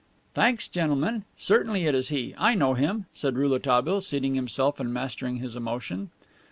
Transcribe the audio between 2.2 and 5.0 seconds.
I know him," said Rouletabille, seating himself and